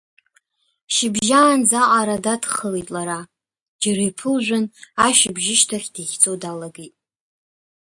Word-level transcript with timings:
Шьыбжьаанӡа 0.93 1.79
аҟара 1.83 2.23
дадхалеит 2.23 2.87
лара, 2.95 3.19
џьара 3.81 4.03
иԥылжәан 4.09 4.65
ашьыбжьышьҭахь 5.07 5.87
дихьӡо 5.93 6.31
далагеит. 6.41 6.95